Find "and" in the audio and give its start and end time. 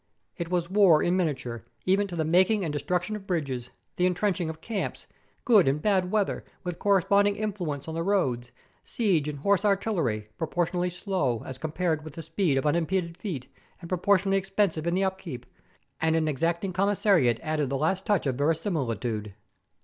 2.65-2.73, 5.67-5.79, 9.29-9.37, 13.79-13.89, 16.01-16.15